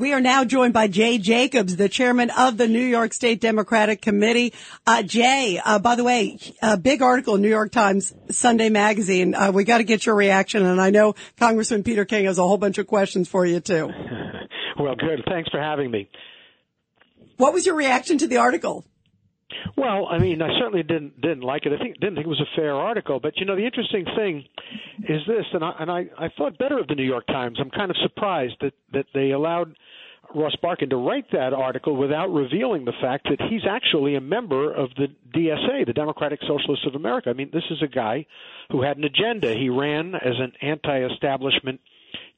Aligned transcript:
We 0.00 0.12
are 0.12 0.20
now 0.20 0.44
joined 0.44 0.74
by 0.74 0.86
Jay 0.86 1.18
Jacobs, 1.18 1.74
the 1.74 1.88
chairman 1.88 2.30
of 2.30 2.56
the 2.56 2.68
New 2.68 2.84
York 2.84 3.12
State 3.12 3.40
Democratic 3.40 4.00
Committee. 4.00 4.54
Uh, 4.86 5.02
Jay, 5.02 5.60
uh, 5.64 5.80
by 5.80 5.96
the 5.96 6.04
way, 6.04 6.38
a 6.62 6.76
big 6.76 7.02
article 7.02 7.34
in 7.34 7.42
New 7.42 7.48
York 7.48 7.72
Times 7.72 8.14
Sunday 8.30 8.68
Magazine. 8.68 9.34
Uh, 9.34 9.50
we 9.50 9.64
got 9.64 9.78
to 9.78 9.84
get 9.84 10.06
your 10.06 10.14
reaction, 10.14 10.64
and 10.64 10.80
I 10.80 10.90
know 10.90 11.16
Congressman 11.36 11.82
Peter 11.82 12.04
King 12.04 12.26
has 12.26 12.38
a 12.38 12.44
whole 12.44 12.58
bunch 12.58 12.78
of 12.78 12.86
questions 12.86 13.26
for 13.26 13.44
you 13.44 13.58
too. 13.58 13.90
well, 14.78 14.94
good. 14.94 15.24
Thanks 15.28 15.50
for 15.50 15.60
having 15.60 15.90
me. 15.90 16.08
What 17.36 17.52
was 17.52 17.66
your 17.66 17.74
reaction 17.74 18.18
to 18.18 18.28
the 18.28 18.36
article? 18.36 18.84
Well, 19.76 20.06
I 20.10 20.18
mean, 20.18 20.42
I 20.42 20.48
certainly 20.58 20.82
didn't 20.82 21.20
didn't 21.20 21.42
like 21.42 21.64
it. 21.64 21.72
I 21.72 21.78
think 21.82 21.98
didn't 22.00 22.16
think 22.16 22.26
it 22.26 22.30
was 22.30 22.40
a 22.40 22.56
fair 22.56 22.74
article. 22.74 23.18
But 23.20 23.36
you 23.38 23.46
know, 23.46 23.56
the 23.56 23.64
interesting 23.64 24.04
thing 24.16 24.44
is 25.08 25.22
this, 25.26 25.46
and 25.52 25.64
I 25.64 25.72
and 25.78 25.90
I, 25.90 26.06
I 26.18 26.28
thought 26.36 26.58
better 26.58 26.78
of 26.78 26.88
the 26.88 26.94
New 26.94 27.04
York 27.04 27.26
Times. 27.26 27.58
I'm 27.60 27.70
kind 27.70 27.90
of 27.90 27.96
surprised 28.02 28.56
that 28.60 28.74
that 28.92 29.06
they 29.14 29.30
allowed 29.30 29.74
Ross 30.34 30.54
Barkan 30.62 30.90
to 30.90 30.96
write 30.96 31.30
that 31.32 31.52
article 31.52 31.96
without 31.96 32.28
revealing 32.28 32.84
the 32.84 32.92
fact 33.00 33.28
that 33.30 33.40
he's 33.48 33.62
actually 33.68 34.16
a 34.16 34.20
member 34.20 34.72
of 34.72 34.90
the 34.96 35.06
DSA, 35.34 35.86
the 35.86 35.92
Democratic 35.92 36.40
Socialists 36.46 36.86
of 36.86 36.94
America. 36.94 37.30
I 37.30 37.32
mean, 37.32 37.50
this 37.52 37.64
is 37.70 37.82
a 37.82 37.88
guy 37.88 38.26
who 38.70 38.82
had 38.82 38.98
an 38.98 39.04
agenda. 39.04 39.54
He 39.54 39.70
ran 39.70 40.14
as 40.14 40.34
an 40.38 40.52
anti-establishment 40.60 41.80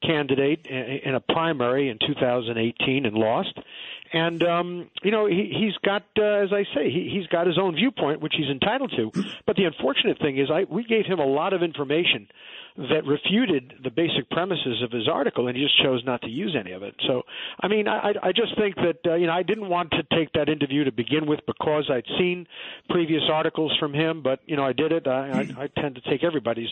candidate 0.03 0.67
in 0.67 1.15
a 1.15 1.21
primary 1.21 1.89
in 1.89 1.99
2018 2.07 3.07
and 3.07 3.15
lost. 3.15 3.59
And 4.13 4.43
um, 4.43 4.91
you 5.03 5.11
know 5.11 5.27
he, 5.27 5.53
he's 5.57 5.77
got, 5.85 6.03
uh, 6.19 6.45
as 6.45 6.53
I 6.53 6.65
say, 6.75 6.91
he, 6.91 7.11
he's 7.15 7.27
got 7.29 7.47
his 7.47 7.59
own 7.59 7.77
viewpoint, 7.77 8.21
which 8.21 8.35
he's 8.37 8.49
entitled 8.49 8.93
to. 8.97 9.13
But 9.47 9.57
the 9.57 9.65
unfortunate 9.65 10.19
thing 10.19 10.39
is, 10.39 10.49
I 10.51 10.65
we 10.69 10.85
gave 10.85 11.07
him 11.07 11.21
a 11.21 11.27
lot 11.27 11.53
of 11.53 11.63
information 11.63 12.27
that 12.77 13.05
refuted 13.07 13.75
the 13.83 13.91
basic 13.91 14.29
premises 14.31 14.83
of 14.83 14.91
his 14.91 15.09
article, 15.09 15.49
and 15.49 15.57
he 15.57 15.63
just 15.63 15.81
chose 15.83 16.03
not 16.05 16.23
to 16.23 16.29
use 16.29 16.57
any 16.59 16.73
of 16.73 16.83
it. 16.83 16.95
So, 17.07 17.23
I 17.61 17.69
mean, 17.69 17.89
I, 17.89 18.15
I 18.23 18.33
just 18.33 18.57
think 18.57 18.77
that 18.77 18.99
uh, 19.07 19.15
you 19.15 19.27
know 19.27 19.33
I 19.33 19.43
didn't 19.43 19.69
want 19.69 19.93
to 19.93 20.03
take 20.17 20.33
that 20.33 20.49
interview 20.49 20.85
to 20.85 20.93
begin 20.93 21.27
with 21.27 21.41
because 21.47 21.91
I'd 21.91 22.07
seen 22.19 22.47
previous 22.89 23.23
articles 23.31 23.77
from 23.79 23.95
him, 23.95 24.23
but 24.23 24.41
you 24.47 24.57
know 24.57 24.65
I 24.65 24.73
did 24.73 24.93
it. 24.93 25.07
I, 25.07 25.47
I, 25.59 25.65
I 25.65 25.81
tend 25.81 25.97
to 25.97 26.01
take 26.11 26.25
everybody's 26.25 26.71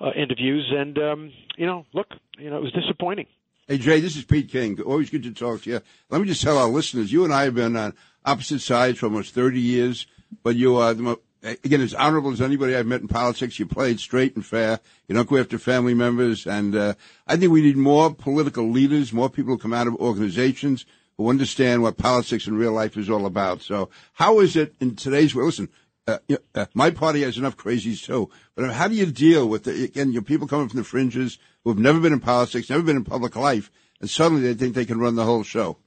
uh, 0.00 0.10
interviews, 0.16 0.72
and 0.74 0.98
um, 0.98 1.32
you 1.56 1.66
know, 1.66 1.86
look, 1.92 2.08
you 2.38 2.50
know, 2.50 2.56
it 2.56 2.62
was 2.62 2.72
disappointing. 2.72 3.26
Hey 3.68 3.78
Jay, 3.78 4.00
this 4.00 4.16
is 4.16 4.24
Pete 4.24 4.50
King. 4.50 4.80
Always 4.80 5.08
good 5.08 5.22
to 5.22 5.32
talk 5.32 5.62
to 5.62 5.70
you. 5.70 5.80
Let 6.10 6.20
me 6.20 6.26
just 6.26 6.42
tell 6.42 6.58
our 6.58 6.66
listeners, 6.66 7.12
you 7.12 7.22
and 7.22 7.32
I 7.32 7.44
have 7.44 7.54
been 7.54 7.76
on 7.76 7.94
opposite 8.24 8.60
sides 8.60 8.98
for 8.98 9.06
almost 9.06 9.34
30 9.34 9.60
years, 9.60 10.06
but 10.42 10.56
you 10.56 10.76
are 10.76 10.92
the 10.94 11.02
most 11.02 11.20
again, 11.44 11.80
as 11.80 11.94
honorable 11.94 12.32
as 12.32 12.40
anybody 12.40 12.74
I've 12.74 12.86
met 12.86 13.02
in 13.02 13.08
politics, 13.08 13.60
you 13.60 13.66
played 13.66 14.00
straight 14.00 14.34
and 14.34 14.44
fair. 14.44 14.80
You 15.06 15.14
don't 15.14 15.28
go 15.28 15.38
after 15.38 15.58
family 15.58 15.94
members. 15.94 16.44
And 16.44 16.74
uh, 16.74 16.94
I 17.28 17.36
think 17.36 17.52
we 17.52 17.62
need 17.62 17.76
more 17.76 18.12
political 18.12 18.68
leaders, 18.68 19.12
more 19.12 19.30
people 19.30 19.54
who 19.54 19.58
come 19.58 19.72
out 19.72 19.86
of 19.86 19.94
organizations 19.94 20.84
who 21.16 21.28
understand 21.30 21.82
what 21.82 21.98
politics 21.98 22.46
in 22.46 22.56
real 22.56 22.72
life 22.72 22.96
is 22.96 23.10
all 23.10 23.26
about. 23.26 23.60
So 23.62 23.90
how 24.14 24.40
is 24.40 24.56
it 24.56 24.74
in 24.80 24.96
today's 24.96 25.34
world? 25.34 25.46
Listen, 25.46 25.68
uh, 26.06 26.18
uh, 26.54 26.66
my 26.74 26.90
party 26.90 27.22
has 27.22 27.38
enough 27.38 27.56
crazies 27.56 28.04
too, 28.04 28.30
but 28.54 28.72
how 28.72 28.88
do 28.88 28.94
you 28.94 29.06
deal 29.06 29.48
with 29.48 29.64
the, 29.64 29.84
again, 29.84 30.12
your 30.12 30.22
people 30.22 30.48
coming 30.48 30.68
from 30.68 30.78
the 30.78 30.84
fringes 30.84 31.38
who 31.64 31.70
have 31.70 31.78
never 31.78 32.00
been 32.00 32.12
in 32.12 32.20
politics, 32.20 32.70
never 32.70 32.82
been 32.82 32.96
in 32.96 33.04
public 33.04 33.36
life, 33.36 33.70
and 34.00 34.10
suddenly 34.10 34.42
they 34.42 34.54
think 34.54 34.74
they 34.74 34.84
can 34.84 34.98
run 34.98 35.14
the 35.14 35.24
whole 35.24 35.42
show? 35.44 35.78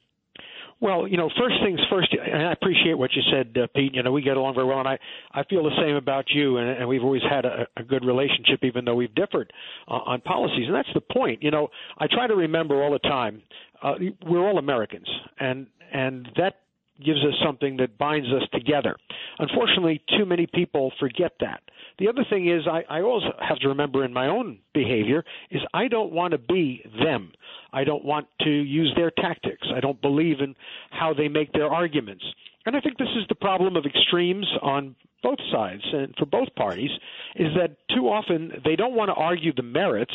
Well, 0.82 1.08
you 1.08 1.16
know, 1.16 1.30
first 1.40 1.56
things 1.64 1.80
first, 1.90 2.14
and 2.14 2.48
I 2.48 2.52
appreciate 2.52 2.98
what 2.98 3.12
you 3.14 3.22
said, 3.32 3.56
uh, 3.58 3.68
Pete. 3.74 3.96
You 3.96 4.04
know, 4.04 4.12
we 4.12 4.22
get 4.22 4.36
along 4.36 4.56
very 4.56 4.68
well, 4.68 4.80
and 4.80 4.88
I, 4.88 5.00
I 5.34 5.44
feel 5.46 5.64
the 5.64 5.76
same 5.82 5.96
about 5.96 6.26
you, 6.30 6.58
and, 6.58 6.70
and 6.70 6.90
we've 6.90 7.04
always 7.04 7.22
had 7.30 7.46
a, 7.46 7.66
a 7.78 7.84
good 7.84 8.04
relationship, 8.04 8.60
even 8.64 8.84
though 8.84 8.96
we've 8.96 9.16
differed 9.16 9.52
uh, 9.88 9.94
on 9.94 10.22
policies, 10.22 10.66
and 10.68 10.76
that's 10.76 10.90
the 10.94 11.02
point. 11.02 11.42
You 11.42 11.52
know, 11.52 11.70
I 11.98 12.08
try 12.08 12.28
to 12.28 12.36
remember 12.36 12.84
all 12.84 12.92
the 12.92 13.00
time, 13.00 13.42
uh, 13.82 13.94
we're 14.26 14.46
all 14.46 14.58
Americans, 14.58 15.08
and 15.40 15.68
and 15.94 16.28
that 16.36 16.56
gives 17.04 17.20
us 17.20 17.34
something 17.46 17.78
that 17.78 17.98
binds 17.98 18.28
us 18.30 18.48
together. 18.54 18.96
Unfortunately, 19.40 20.02
too 20.18 20.26
many 20.26 20.48
people 20.48 20.92
forget 21.00 21.34
that. 21.40 21.62
The 22.00 22.08
other 22.08 22.26
thing 22.30 22.50
is, 22.50 22.64
I, 22.68 22.84
I 22.90 23.02
always 23.02 23.24
have 23.48 23.60
to 23.60 23.70
remember 23.70 24.04
in 24.04 24.14
my 24.14 24.28
own 24.28 24.60
behavior 24.74 25.24
is 25.52 25.62
I 25.74 25.88
don't 25.88 26.12
want 26.12 26.32
to 26.32 26.38
be 26.38 26.84
them. 27.04 27.32
I 27.74 27.84
don't 27.84 28.06
want 28.06 28.28
to 28.42 28.50
use 28.50 28.94
their 28.96 29.12
tactics. 29.12 29.68
I 29.76 29.80
don't 29.80 30.02
believe 30.02 30.40
in 30.40 30.56
how 30.92 31.14
they 31.14 31.28
make 31.28 31.52
their 31.54 31.68
arguments. 31.68 32.24
And 32.66 32.76
I 32.76 32.80
think 32.80 32.98
this 32.98 33.10
is 33.16 33.26
the 33.30 33.36
problem 33.36 33.76
of 33.76 33.86
extremes 33.86 34.48
on 34.62 34.96
both 35.26 35.40
sides 35.52 35.82
and 35.92 36.14
for 36.20 36.28
both 36.28 36.54
parties 36.56 36.92
is 37.36 37.48
that 37.58 37.76
too 37.96 38.08
often 38.08 38.62
they 38.64 38.76
don't 38.76 38.94
want 38.94 39.10
to 39.10 39.16
argue 39.16 39.52
the 39.54 39.64
merits. 39.64 40.14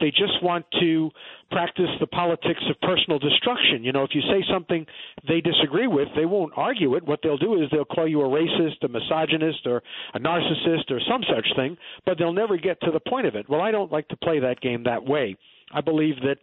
They 0.00 0.10
just 0.10 0.42
want 0.42 0.66
to 0.80 1.10
practice 1.52 1.90
the 2.00 2.08
politics 2.08 2.60
of 2.68 2.80
personal 2.80 3.20
destruction. 3.20 3.84
You 3.84 3.92
know, 3.92 4.02
if 4.02 4.10
you 4.14 4.22
say 4.22 4.44
something 4.52 4.84
they 5.28 5.40
disagree 5.40 5.86
with, 5.86 6.08
they 6.16 6.24
won't 6.24 6.52
argue 6.56 6.96
it. 6.96 7.06
What 7.06 7.20
they'll 7.22 7.38
do 7.38 7.62
is 7.62 7.68
they'll 7.70 7.84
call 7.84 8.08
you 8.08 8.20
a 8.22 8.28
racist, 8.28 8.82
a 8.82 8.88
misogynist, 8.88 9.64
or 9.64 9.80
a 10.14 10.18
narcissist, 10.18 10.90
or 10.90 11.00
some 11.08 11.22
such 11.32 11.46
thing, 11.54 11.76
but 12.04 12.18
they'll 12.18 12.32
never 12.32 12.56
get 12.56 12.80
to 12.80 12.90
the 12.90 13.00
point 13.00 13.28
of 13.28 13.36
it. 13.36 13.48
Well, 13.48 13.60
I 13.60 13.70
don't 13.70 13.92
like 13.92 14.08
to 14.08 14.16
play 14.16 14.40
that 14.40 14.60
game 14.60 14.82
that 14.84 15.04
way. 15.04 15.36
I 15.72 15.82
believe 15.82 16.16
that 16.22 16.38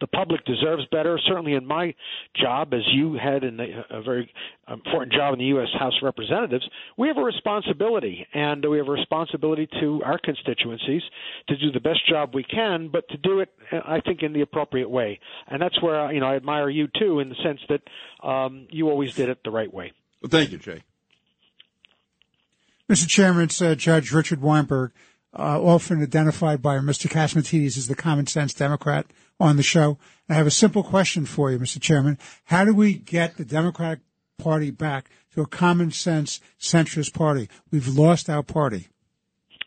the 0.00 0.06
public 0.06 0.44
deserves 0.44 0.84
better. 0.90 1.18
Certainly, 1.26 1.54
in 1.54 1.66
my 1.66 1.94
job, 2.40 2.74
as 2.74 2.82
you 2.92 3.14
had 3.14 3.44
in 3.44 3.60
a 3.90 4.02
very 4.02 4.32
important 4.68 5.12
job 5.12 5.32
in 5.34 5.38
the 5.38 5.46
U.S. 5.46 5.68
House 5.78 5.94
of 6.00 6.04
Representatives, 6.04 6.68
we 6.96 7.08
have 7.08 7.18
a 7.18 7.22
responsibility, 7.22 8.26
and 8.34 8.64
we 8.68 8.78
have 8.78 8.88
a 8.88 8.92
responsibility 8.92 9.68
to 9.80 10.02
our 10.04 10.18
constituencies 10.18 11.02
to 11.48 11.56
do 11.56 11.70
the 11.72 11.80
best 11.80 12.00
job 12.08 12.34
we 12.34 12.44
can, 12.44 12.88
but 12.92 13.08
to 13.08 13.16
do 13.18 13.40
it, 13.40 13.50
I 13.72 14.00
think, 14.00 14.22
in 14.22 14.32
the 14.32 14.40
appropriate 14.40 14.90
way. 14.90 15.20
And 15.48 15.60
that's 15.60 15.80
where 15.82 16.12
you 16.12 16.20
know 16.20 16.26
I 16.26 16.36
admire 16.36 16.70
you 16.70 16.88
too, 16.98 17.20
in 17.20 17.28
the 17.28 17.36
sense 17.42 17.60
that 17.68 18.26
um, 18.26 18.66
you 18.70 18.88
always 18.88 19.14
did 19.14 19.28
it 19.28 19.38
the 19.44 19.50
right 19.50 19.72
way. 19.72 19.92
Well, 20.22 20.30
thank 20.30 20.52
you, 20.52 20.58
Jay. 20.58 20.82
Mr. 22.88 23.08
Chairman, 23.08 23.44
it's 23.44 23.62
uh, 23.62 23.74
Judge 23.74 24.12
Richard 24.12 24.42
Weinberg, 24.42 24.92
uh, 25.36 25.60
often 25.60 26.02
identified 26.02 26.62
by 26.62 26.78
Mr. 26.78 27.10
Catsimatidis 27.10 27.76
as 27.76 27.88
the 27.88 27.94
common 27.94 28.26
sense 28.26 28.54
Democrat 28.54 29.06
on 29.40 29.56
the 29.56 29.62
show. 29.62 29.98
I 30.28 30.34
have 30.34 30.46
a 30.46 30.50
simple 30.50 30.82
question 30.82 31.26
for 31.26 31.50
you, 31.50 31.58
Mr. 31.58 31.80
Chairman. 31.80 32.18
How 32.44 32.64
do 32.64 32.74
we 32.74 32.94
get 32.94 33.36
the 33.36 33.44
Democratic 33.44 34.00
Party 34.38 34.70
back 34.70 35.10
to 35.34 35.42
a 35.42 35.46
common 35.46 35.90
sense 35.90 36.40
centrist 36.58 37.14
party? 37.14 37.48
We've 37.70 37.88
lost 37.88 38.30
our 38.30 38.42
party. 38.42 38.88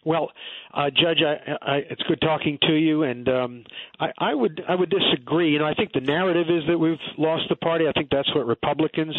Well, 0.07 0.31
uh, 0.73 0.89
Judge, 0.89 1.21
I, 1.21 1.57
I, 1.61 1.75
it's 1.89 2.01
good 2.03 2.21
talking 2.21 2.57
to 2.61 2.73
you, 2.73 3.03
and 3.03 3.27
um, 3.27 3.63
I, 3.99 4.07
I 4.17 4.33
would 4.33 4.63
I 4.65 4.73
would 4.73 4.89
disagree. 4.89 5.51
You 5.51 5.59
know, 5.59 5.65
I 5.65 5.73
think 5.73 5.91
the 5.91 5.99
narrative 5.99 6.47
is 6.49 6.63
that 6.69 6.77
we've 6.77 6.95
lost 7.17 7.49
the 7.49 7.57
party. 7.57 7.89
I 7.89 7.91
think 7.91 8.09
that's 8.09 8.33
what 8.33 8.47
Republicans 8.47 9.13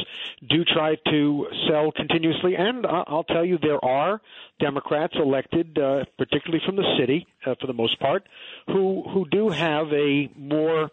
do 0.49 0.65
try 0.65 0.97
to 1.11 1.47
sell 1.69 1.93
continuously, 1.93 2.55
and 2.57 2.87
I'll 2.87 3.25
tell 3.25 3.45
you, 3.45 3.59
there 3.61 3.85
are 3.85 4.23
Democrats 4.61 5.13
elected, 5.17 5.79
uh, 5.79 6.05
particularly 6.17 6.65
from 6.65 6.77
the 6.77 6.97
city, 6.99 7.27
uh, 7.45 7.55
for 7.61 7.67
the 7.67 7.75
most 7.75 8.01
part, 8.01 8.27
who 8.69 9.05
who 9.13 9.27
do 9.31 9.51
have 9.51 9.93
a 9.93 10.31
more 10.39 10.91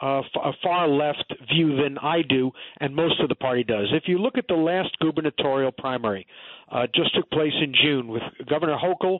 a 0.00 0.52
far 0.62 0.88
left 0.88 1.32
view 1.52 1.76
than 1.82 1.98
I 1.98 2.22
do, 2.22 2.50
and 2.80 2.94
most 2.94 3.20
of 3.20 3.28
the 3.28 3.34
party 3.34 3.64
does. 3.64 3.88
If 3.92 4.04
you 4.06 4.18
look 4.18 4.38
at 4.38 4.46
the 4.48 4.54
last 4.54 4.96
gubernatorial 5.00 5.72
primary, 5.72 6.26
uh, 6.70 6.86
just 6.94 7.14
took 7.14 7.30
place 7.30 7.52
in 7.60 7.74
June 7.82 8.08
with 8.08 8.22
Governor 8.48 8.76
Hochul 8.76 9.18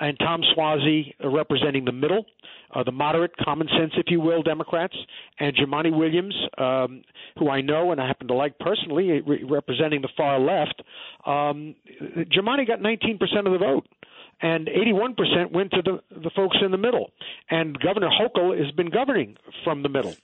and 0.00 0.18
Tom 0.18 0.42
Suozzi 0.56 1.14
representing 1.24 1.84
the 1.84 1.92
middle, 1.92 2.24
uh, 2.74 2.84
the 2.84 2.92
moderate, 2.92 3.36
common 3.38 3.68
sense, 3.68 3.92
if 3.96 4.06
you 4.08 4.20
will, 4.20 4.42
Democrats, 4.42 4.94
and 5.40 5.56
Jumaane 5.56 5.96
Williams, 5.96 6.34
um, 6.58 7.02
who 7.38 7.48
I 7.48 7.60
know 7.60 7.90
and 7.90 8.00
I 8.00 8.06
happen 8.06 8.28
to 8.28 8.34
like 8.34 8.58
personally, 8.58 9.20
re- 9.20 9.44
representing 9.48 10.02
the 10.02 10.08
far 10.16 10.38
left. 10.38 10.82
Um, 11.26 11.74
Jumaane 12.00 12.66
got 12.66 12.80
19% 12.80 13.20
of 13.46 13.52
the 13.52 13.58
vote 13.58 13.86
and 14.40 14.68
81% 14.68 15.52
went 15.52 15.72
to 15.72 15.82
the, 15.82 16.00
the 16.10 16.30
folks 16.30 16.58
in 16.64 16.70
the 16.70 16.78
middle. 16.78 17.10
And 17.50 17.78
Governor 17.80 18.08
Hochul 18.08 18.58
has 18.58 18.70
been 18.72 18.90
governing 18.90 19.36
from 19.64 19.82
the 19.82 19.88
middle. 19.88 20.14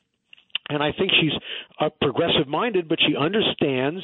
And 0.70 0.82
I 0.82 0.92
think 0.92 1.10
she's 1.20 1.32
uh, 1.78 1.90
progressive 2.00 2.48
minded, 2.48 2.88
but 2.88 2.98
she 3.06 3.16
understands 3.16 4.02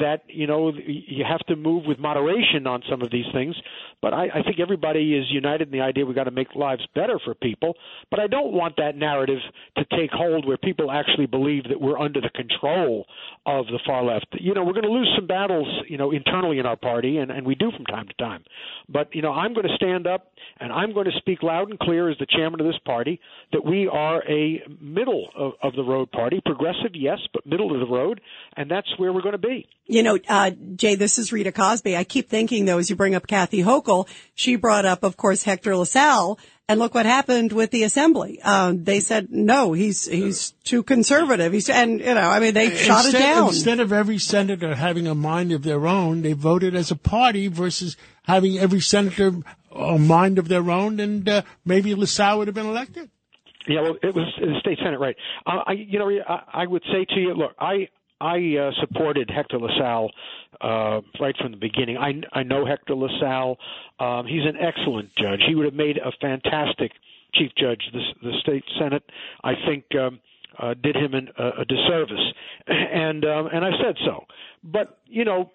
that 0.00 0.22
you 0.28 0.46
know 0.46 0.72
you 0.74 1.24
have 1.26 1.40
to 1.46 1.56
move 1.56 1.84
with 1.86 1.98
moderation 1.98 2.66
on 2.66 2.82
some 2.90 3.00
of 3.02 3.10
these 3.10 3.24
things. 3.32 3.56
But 4.02 4.12
I, 4.12 4.24
I 4.26 4.42
think 4.42 4.60
everybody 4.60 5.14
is 5.14 5.24
united 5.30 5.68
in 5.68 5.72
the 5.72 5.80
idea 5.80 6.04
we've 6.04 6.14
got 6.14 6.24
to 6.24 6.30
make 6.30 6.54
lives 6.54 6.86
better 6.94 7.18
for 7.24 7.34
people. 7.34 7.74
But 8.10 8.20
I 8.20 8.26
don't 8.26 8.52
want 8.52 8.76
that 8.76 8.96
narrative 8.96 9.38
to 9.78 9.84
take 9.96 10.10
hold 10.12 10.46
where 10.46 10.58
people 10.58 10.90
actually 10.90 11.26
believe 11.26 11.64
that 11.68 11.80
we're 11.80 11.98
under 11.98 12.20
the 12.20 12.30
control 12.30 13.06
of 13.46 13.66
the 13.66 13.80
far 13.86 14.04
left. 14.04 14.26
You 14.38 14.52
know, 14.52 14.64
we're 14.64 14.74
going 14.74 14.84
to 14.84 14.90
lose 14.90 15.10
some 15.16 15.26
battles, 15.26 15.66
you 15.88 15.96
know, 15.96 16.12
internally 16.12 16.58
in 16.58 16.66
our 16.66 16.76
party, 16.76 17.18
and, 17.18 17.30
and 17.30 17.46
we 17.46 17.54
do 17.54 17.70
from 17.74 17.86
time 17.86 18.06
to 18.08 18.14
time. 18.14 18.44
But 18.88 19.14
you 19.14 19.22
know, 19.22 19.32
I'm 19.32 19.54
going 19.54 19.66
to 19.66 19.74
stand 19.76 20.06
up 20.06 20.32
and 20.60 20.72
I'm 20.72 20.92
going 20.92 21.06
to 21.06 21.18
speak 21.18 21.42
loud 21.42 21.70
and 21.70 21.78
clear 21.78 22.10
as 22.10 22.18
the 22.18 22.26
chairman 22.26 22.60
of 22.60 22.66
this 22.66 22.78
party 22.84 23.20
that 23.52 23.64
we 23.64 23.88
are 23.88 24.22
a 24.28 24.62
middle 24.80 25.28
of, 25.34 25.52
of 25.62 25.74
the 25.74 25.85
road 25.86 26.10
party, 26.10 26.40
progressive, 26.44 26.92
yes, 26.94 27.18
but 27.32 27.46
middle 27.46 27.72
of 27.72 27.80
the 27.80 27.92
road, 27.92 28.20
and 28.56 28.70
that's 28.70 28.88
where 28.98 29.12
we're 29.12 29.22
going 29.22 29.32
to 29.32 29.38
be. 29.38 29.68
You 29.86 30.02
know, 30.02 30.18
uh, 30.28 30.50
Jay, 30.74 30.96
this 30.96 31.18
is 31.18 31.32
Rita 31.32 31.52
Cosby. 31.52 31.96
I 31.96 32.04
keep 32.04 32.28
thinking 32.28 32.64
though, 32.64 32.78
as 32.78 32.90
you 32.90 32.96
bring 32.96 33.14
up 33.14 33.26
Kathy 33.26 33.62
Hochul, 33.62 34.08
she 34.34 34.56
brought 34.56 34.84
up, 34.84 35.02
of 35.02 35.16
course, 35.16 35.42
Hector 35.42 35.76
LaSalle. 35.76 36.38
And 36.68 36.80
look 36.80 36.94
what 36.94 37.06
happened 37.06 37.52
with 37.52 37.70
the 37.70 37.84
assembly. 37.84 38.42
Um, 38.42 38.82
they 38.82 38.98
said 38.98 39.28
no, 39.30 39.72
he's 39.72 40.04
he's 40.04 40.50
too 40.64 40.82
conservative. 40.82 41.52
He's 41.52 41.70
and 41.70 42.00
you 42.00 42.14
know, 42.14 42.28
I 42.28 42.40
mean, 42.40 42.54
they 42.54 42.74
shot 42.74 43.04
instead, 43.04 43.20
it 43.20 43.24
down. 43.24 43.48
Instead 43.50 43.78
of 43.78 43.92
every 43.92 44.18
senator 44.18 44.74
having 44.74 45.06
a 45.06 45.14
mind 45.14 45.52
of 45.52 45.62
their 45.62 45.86
own, 45.86 46.22
they 46.22 46.32
voted 46.32 46.74
as 46.74 46.90
a 46.90 46.96
party 46.96 47.46
versus 47.46 47.96
having 48.24 48.58
every 48.58 48.80
senator 48.80 49.32
a 49.70 49.98
mind 49.98 50.40
of 50.40 50.48
their 50.48 50.68
own, 50.68 50.98
and 50.98 51.28
uh, 51.28 51.42
maybe 51.64 51.94
LaSalle 51.94 52.38
would 52.38 52.48
have 52.48 52.54
been 52.54 52.66
elected. 52.66 53.10
Yeah, 53.68 53.80
well, 53.82 53.96
it 54.02 54.14
was 54.14 54.26
the 54.40 54.58
state 54.60 54.78
senate, 54.78 55.00
right? 55.00 55.16
Uh, 55.44 55.62
I, 55.66 55.72
you 55.72 55.98
know, 55.98 56.08
I, 56.08 56.62
I 56.62 56.66
would 56.66 56.82
say 56.92 57.04
to 57.04 57.20
you, 57.20 57.34
look, 57.34 57.52
I 57.58 57.88
I 58.20 58.56
uh, 58.56 58.70
supported 58.80 59.30
Hector 59.30 59.58
LaSalle 59.58 60.10
uh, 60.60 61.00
right 61.20 61.36
from 61.36 61.52
the 61.52 61.58
beginning. 61.58 61.98
I 61.98 62.22
I 62.32 62.42
know 62.42 62.64
Hector 62.64 62.94
LaSalle. 62.94 63.58
Um, 64.00 64.26
he's 64.26 64.44
an 64.44 64.56
excellent 64.56 65.14
judge. 65.16 65.40
He 65.46 65.54
would 65.54 65.66
have 65.66 65.74
made 65.74 65.98
a 65.98 66.12
fantastic 66.20 66.92
chief 67.34 67.50
judge. 67.58 67.82
The, 67.92 68.00
the 68.22 68.32
state 68.40 68.64
senate, 68.78 69.04
I 69.44 69.52
think. 69.66 69.84
Um, 69.98 70.20
uh, 70.58 70.72
did 70.82 70.96
him 70.96 71.12
an, 71.12 71.28
uh, 71.38 71.50
a 71.58 71.64
disservice, 71.66 72.32
and 72.66 73.26
um, 73.26 73.48
and 73.52 73.62
I 73.62 73.72
said 73.82 73.94
so. 74.06 74.24
But 74.64 75.00
you 75.06 75.24
know, 75.24 75.50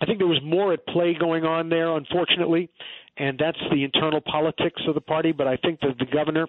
I 0.00 0.06
think 0.06 0.18
there 0.18 0.26
was 0.26 0.40
more 0.42 0.72
at 0.72 0.86
play 0.86 1.16
going 1.18 1.44
on 1.44 1.68
there, 1.68 1.96
unfortunately, 1.96 2.68
and 3.16 3.38
that's 3.38 3.58
the 3.70 3.84
internal 3.84 4.20
politics 4.20 4.82
of 4.88 4.94
the 4.94 5.00
party. 5.00 5.32
But 5.32 5.46
I 5.46 5.56
think 5.56 5.80
that 5.80 5.98
the 5.98 6.06
governor 6.06 6.46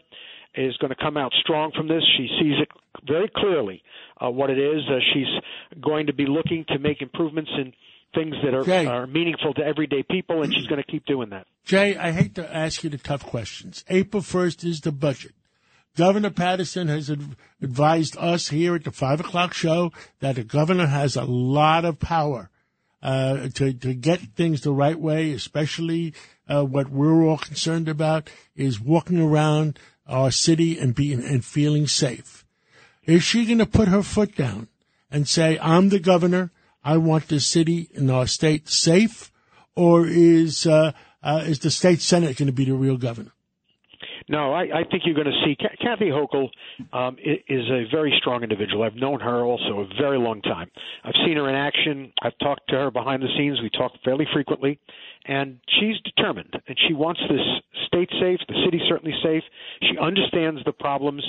is 0.55 0.75
going 0.77 0.89
to 0.89 1.01
come 1.01 1.17
out 1.17 1.31
strong 1.41 1.71
from 1.75 1.87
this. 1.87 2.03
She 2.17 2.27
sees 2.39 2.55
it 2.61 2.69
very 3.07 3.29
clearly 3.35 3.83
uh, 4.23 4.29
what 4.29 4.49
it 4.49 4.57
is. 4.57 4.81
Uh, 4.89 4.99
she's 5.13 5.81
going 5.81 6.07
to 6.07 6.13
be 6.13 6.25
looking 6.25 6.65
to 6.69 6.79
make 6.79 7.01
improvements 7.01 7.51
in 7.57 7.73
things 8.13 8.35
that 8.43 8.53
are, 8.53 8.63
Jay. 8.63 8.85
are 8.85 9.05
meaningful 9.05 9.53
to 9.53 9.61
everyday 9.63 10.01
people, 10.03 10.41
and 10.41 10.53
she's 10.53 10.67
going 10.67 10.81
to 10.81 10.91
keep 10.91 11.05
doing 11.05 11.29
that. 11.29 11.45
Jay, 11.65 11.95
I 11.97 12.11
hate 12.11 12.35
to 12.35 12.55
ask 12.55 12.83
you 12.83 12.89
the 12.89 12.97
tough 12.97 13.25
questions. 13.25 13.83
April 13.89 14.23
1st 14.23 14.63
is 14.63 14.81
the 14.81 14.91
budget. 14.91 15.33
Governor 15.97 16.29
Paterson 16.29 16.87
has 16.89 17.09
advised 17.61 18.17
us 18.17 18.49
here 18.49 18.75
at 18.75 18.83
the 18.83 18.91
five 18.91 19.21
o'clock 19.21 19.53
show 19.53 19.91
that 20.19 20.35
the 20.35 20.43
governor 20.43 20.87
has 20.87 21.15
a 21.15 21.23
lot 21.23 21.85
of 21.85 21.99
power 21.99 22.49
uh, 23.05 23.49
to 23.53 23.71
to 23.71 23.93
get 23.93 24.19
things 24.35 24.61
the 24.61 24.73
right 24.73 24.99
way. 24.99 25.31
Especially 25.31 26.13
uh, 26.49 26.63
what 26.63 26.89
we're 26.89 27.23
all 27.23 27.37
concerned 27.37 27.87
about 27.87 28.31
is 28.55 28.79
walking 28.79 29.21
around 29.21 29.77
our 30.07 30.31
city 30.31 30.79
and 30.79 30.95
being 30.95 31.23
and 31.23 31.45
feeling 31.45 31.85
safe. 31.85 32.43
Is 33.03 33.21
she 33.21 33.45
going 33.45 33.59
to 33.59 33.67
put 33.67 33.89
her 33.89 34.01
foot 34.01 34.35
down 34.35 34.69
and 35.11 35.27
say, 35.27 35.59
"I'm 35.61 35.89
the 35.89 35.99
governor. 35.99 36.51
I 36.83 36.97
want 36.97 37.27
the 37.27 37.39
city 37.39 37.89
and 37.93 38.09
our 38.09 38.25
state 38.25 38.69
safe," 38.69 39.31
or 39.75 40.07
is 40.07 40.65
uh, 40.65 40.93
uh, 41.21 41.43
is 41.45 41.59
the 41.59 41.69
state 41.69 42.01
senate 42.01 42.37
going 42.37 42.47
to 42.47 42.53
be 42.53 42.65
the 42.65 42.73
real 42.73 42.97
governor? 42.97 43.34
No, 44.27 44.53
I, 44.53 44.63
I 44.63 44.83
think 44.89 45.03
you're 45.05 45.15
going 45.15 45.27
to 45.27 45.45
see 45.45 45.55
Kathy 45.55 46.05
Hochul 46.05 46.49
um, 46.93 47.17
is 47.19 47.65
a 47.69 47.85
very 47.91 48.13
strong 48.19 48.41
individual. 48.41 48.83
I've 48.83 48.95
known 48.95 49.19
her 49.19 49.43
also 49.43 49.81
a 49.81 49.87
very 50.01 50.17
long 50.17 50.41
time. 50.41 50.69
I've 51.03 51.13
seen 51.25 51.37
her 51.37 51.47
in 51.47 51.55
action. 51.55 52.11
I've 52.23 52.37
talked 52.39 52.67
to 52.69 52.75
her 52.75 52.91
behind 52.91 53.21
the 53.21 53.27
scenes. 53.37 53.59
We 53.61 53.69
talk 53.69 53.91
fairly 54.03 54.25
frequently, 54.33 54.79
and 55.25 55.59
she's 55.79 55.95
determined 56.03 56.53
and 56.67 56.77
she 56.87 56.93
wants 56.93 57.21
this 57.29 57.85
state 57.87 58.09
safe, 58.19 58.39
the 58.47 58.61
city 58.65 58.81
certainly 58.89 59.15
safe. 59.23 59.43
She 59.83 59.97
understands 59.99 60.61
the 60.65 60.71
problems. 60.71 61.23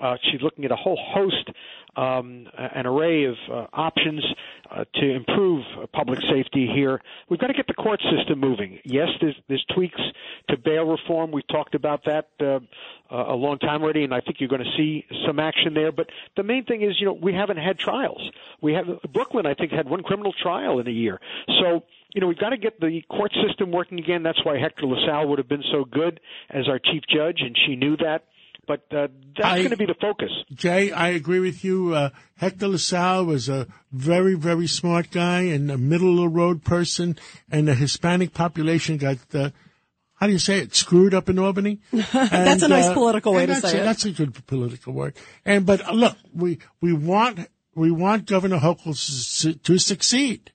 Uh, 0.00 0.16
she's 0.22 0.42
looking 0.42 0.64
at 0.64 0.72
a 0.72 0.76
whole 0.76 0.98
host, 1.14 1.50
um, 1.96 2.46
an 2.56 2.86
array 2.86 3.24
of 3.24 3.36
uh, 3.50 3.66
options 3.72 4.24
uh, 4.70 4.84
to 4.94 5.14
improve 5.14 5.64
public 5.92 6.20
safety 6.20 6.68
here. 6.72 7.00
We've 7.28 7.40
got 7.40 7.46
to 7.46 7.54
get 7.54 7.66
the 7.66 7.74
court 7.74 8.00
system 8.16 8.40
moving. 8.40 8.78
Yes, 8.84 9.08
there's, 9.20 9.36
there's 9.48 9.64
tweaks 9.74 10.00
to 10.50 10.58
bail 10.58 10.84
reform. 10.84 11.32
We've 11.32 11.46
talked 11.48 11.74
about 11.74 12.04
that 12.04 12.28
uh, 12.40 12.60
a 13.10 13.34
long 13.34 13.58
time 13.58 13.82
already, 13.82 14.04
and 14.04 14.12
I 14.12 14.20
think 14.20 14.36
you're 14.40 14.48
going 14.48 14.64
to 14.64 14.76
see 14.76 15.04
some 15.26 15.38
action 15.38 15.74
there. 15.74 15.92
But 15.92 16.10
the 16.36 16.42
main 16.42 16.64
thing 16.64 16.82
is, 16.82 16.96
you 17.00 17.06
know, 17.06 17.14
we 17.14 17.32
haven't 17.32 17.58
had 17.58 17.78
trials. 17.78 18.30
We 18.60 18.74
have 18.74 18.86
Brooklyn, 19.12 19.46
I 19.46 19.54
think, 19.54 19.72
had 19.72 19.88
one 19.88 20.02
criminal 20.02 20.34
trial 20.42 20.78
in 20.80 20.86
a 20.88 20.92
year. 20.92 21.20
So 21.60 21.84
you 22.14 22.22
know, 22.22 22.28
we've 22.28 22.38
got 22.38 22.50
to 22.50 22.56
get 22.56 22.80
the 22.80 23.02
court 23.10 23.30
system 23.46 23.70
working 23.70 23.98
again. 23.98 24.22
That's 24.22 24.42
why 24.42 24.58
Hector 24.58 24.86
LaSalle 24.86 25.28
would 25.28 25.38
have 25.38 25.48
been 25.48 25.64
so 25.70 25.84
good 25.84 26.18
as 26.48 26.66
our 26.66 26.78
chief 26.78 27.02
judge, 27.14 27.40
and 27.42 27.54
she 27.66 27.76
knew 27.76 27.94
that. 27.98 28.24
But 28.66 28.84
uh, 28.90 29.08
that's 29.36 29.58
going 29.58 29.70
to 29.70 29.76
be 29.76 29.86
the 29.86 29.94
focus. 30.00 30.30
Jay, 30.52 30.90
I 30.90 31.08
agree 31.10 31.38
with 31.38 31.64
you. 31.64 31.94
Uh, 31.94 32.10
Hector 32.36 32.66
LaSalle 32.68 33.24
was 33.24 33.48
a 33.48 33.68
very, 33.92 34.34
very 34.34 34.66
smart 34.66 35.10
guy 35.10 35.42
and 35.42 35.70
a 35.70 35.78
middle 35.78 36.10
of 36.10 36.16
the 36.32 36.36
road 36.36 36.64
person, 36.64 37.16
and 37.50 37.68
the 37.68 37.74
Hispanic 37.74 38.34
population 38.34 38.96
got, 38.96 39.18
uh, 39.32 39.50
how 40.14 40.26
do 40.26 40.32
you 40.32 40.40
say 40.40 40.58
it, 40.58 40.74
screwed 40.74 41.14
up 41.14 41.28
in 41.28 41.38
Albany? 41.38 41.78
That's 41.92 42.62
a 42.62 42.68
nice 42.68 42.86
uh, 42.86 42.94
political 42.94 43.34
way 43.34 43.46
to 43.46 43.54
say 43.54 43.78
a, 43.78 43.82
it. 43.82 43.84
That's 43.84 44.04
a 44.04 44.10
good 44.10 44.46
political 44.46 44.92
word. 44.92 45.14
And 45.44 45.64
but 45.64 45.86
uh, 45.86 45.92
look, 45.92 46.16
we 46.34 46.58
we 46.80 46.92
want 46.92 47.48
we 47.76 47.92
want 47.92 48.26
Governor 48.26 48.58
Hochul 48.58 48.90
s- 48.90 49.46
to 49.62 49.78
succeed. 49.78 50.50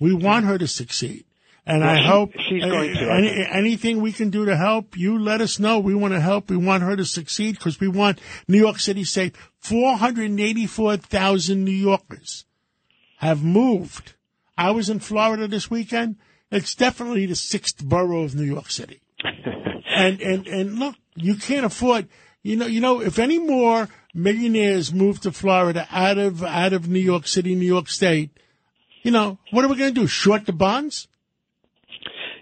We 0.00 0.12
want 0.12 0.46
her 0.46 0.58
to 0.58 0.66
succeed. 0.66 1.24
And 1.66 1.80
Well, 1.80 1.88
I 1.90 2.00
she- 2.00 2.06
hope 2.06 2.32
she's 2.46 2.62
going 2.64 2.94
to, 2.94 3.10
any, 3.10 3.46
anything 3.50 4.00
we 4.02 4.12
can 4.12 4.28
do 4.28 4.44
to 4.44 4.54
help, 4.56 4.98
you 4.98 5.18
let 5.18 5.40
us 5.40 5.58
know. 5.58 5.78
We 5.78 5.94
want 5.94 6.12
to 6.12 6.20
help. 6.20 6.50
We 6.50 6.58
want 6.58 6.82
her 6.82 6.94
to 6.94 7.06
succeed 7.06 7.54
because 7.56 7.80
we 7.80 7.88
want 7.88 8.20
New 8.46 8.58
York 8.58 8.78
City 8.78 9.02
safe. 9.04 9.32
484,000 9.60 11.64
New 11.64 11.70
Yorkers 11.70 12.44
have 13.18 13.42
moved. 13.42 14.12
I 14.58 14.72
was 14.72 14.90
in 14.90 14.98
Florida 15.00 15.48
this 15.48 15.70
weekend. 15.70 16.16
It's 16.50 16.74
definitely 16.74 17.26
the 17.26 17.34
sixth 17.34 17.82
borough 17.82 18.22
of 18.22 18.34
New 18.34 18.44
York 18.44 18.70
City. 18.70 19.00
and, 19.88 20.20
and, 20.20 20.46
and 20.46 20.78
look, 20.78 20.96
you 21.16 21.36
can't 21.36 21.64
afford, 21.64 22.08
you 22.42 22.56
know, 22.56 22.66
you 22.66 22.80
know, 22.80 23.00
if 23.00 23.18
any 23.18 23.38
more 23.38 23.88
millionaires 24.12 24.92
move 24.92 25.20
to 25.22 25.32
Florida 25.32 25.88
out 25.90 26.18
of, 26.18 26.44
out 26.44 26.72
of 26.74 26.88
New 26.88 27.00
York 27.00 27.26
City, 27.26 27.54
New 27.54 27.66
York 27.66 27.88
State, 27.88 28.30
you 29.02 29.10
know, 29.10 29.38
what 29.50 29.64
are 29.64 29.68
we 29.68 29.76
going 29.76 29.94
to 29.94 30.00
do? 30.02 30.06
Short 30.06 30.44
the 30.46 30.52
bonds? 30.52 31.08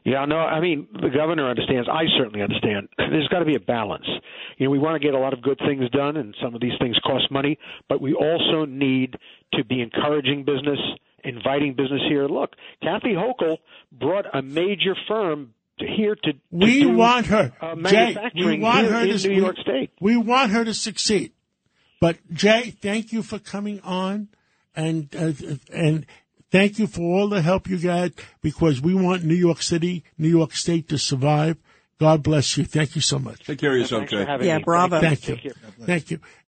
Yeah, 0.04 0.25
no, 0.25 0.37
I 0.38 0.61
mean, 0.61 0.88
the 0.92 1.11
governor 1.11 1.49
understands. 1.49 1.88
I 1.88 2.04
certainly 2.18 2.42
understand. 2.42 2.88
There's 2.99 3.28
got 3.28 3.38
to 3.38 3.44
be 3.44 3.54
a 3.54 3.61
balance. 3.61 4.06
You 4.59 4.66
know, 4.66 4.71
we 4.71 4.78
want 4.78 5.00
to 5.00 5.06
get 5.06 5.14
a 5.14 5.18
lot 5.18 5.32
of 5.32 5.42
good 5.42 5.59
things 5.64 5.88
done, 5.90 6.16
and 6.16 6.35
some 6.42 6.54
of 6.54 6.61
these 6.61 6.73
things 6.80 6.97
cost 7.06 7.30
money, 7.30 7.59
but 7.88 8.00
we 8.00 8.12
also 8.14 8.64
need 8.64 9.16
to 9.54 9.64
be 9.64 9.80
encouraging 9.80 10.44
business, 10.44 10.78
inviting 11.23 11.75
business 11.75 12.00
here. 12.09 12.26
Look, 12.26 12.54
Kathy 12.82 13.14
Hochul 13.14 13.59
brought 13.92 14.25
a 14.35 14.42
major 14.42 14.97
firm 15.06 15.54
to 15.78 15.87
here 15.87 16.16
to, 16.16 16.32
to 16.32 16.38
We 16.50 16.80
do, 16.80 16.97
want 16.97 17.26
her, 17.26 17.52
uh, 17.61 17.75
Jay. 17.76 17.80
manufacturing 17.80 18.61
We 18.61 18.64
want 18.64 18.88
her 18.88 19.00
in 19.02 19.16
to 19.18 19.28
New 19.28 19.47
we- 19.47 19.62
State. 19.62 19.90
We 20.00 20.16
want 20.16 20.50
her 20.50 20.64
to 20.64 20.75
succeed. 20.75 21.32
But 22.00 22.18
Jay, 22.32 22.71
thank 22.71 23.12
you 23.12 23.23
for 23.23 23.38
coming 23.38 23.80
on, 23.82 24.28
and 24.75 25.14
uh, 25.14 25.32
and 25.73 26.06
thank 26.52 26.78
you 26.78 26.87
for 26.87 27.02
all 27.02 27.28
the 27.28 27.42
help 27.42 27.68
you 27.68 27.78
got 27.78 28.12
because 28.42 28.80
we 28.80 28.94
want 28.94 29.25
New 29.25 29.35
York 29.35 29.62
City, 29.62 30.04
New 30.16 30.28
York 30.28 30.52
State 30.52 30.88
to 30.90 30.99
survive. 30.99 31.56
God 31.99 32.23
bless 32.23 32.56
you. 32.56 32.64
Thank 32.64 32.94
you 32.94 33.00
so 33.00 33.18
much. 33.18 33.44
Take 33.44 33.59
care 33.59 33.73
of 33.73 33.78
yourself, 33.78 34.09
Thanks 34.09 34.40
Jay. 34.40 34.47
Yeah, 34.47 34.59
me. 34.59 34.64
bravo. 34.64 35.00
Thank 35.00 35.28
you. 35.28 35.35
Take 35.37 35.42
care. 35.44 35.52
Thank 35.85 36.11
you. 36.11 36.21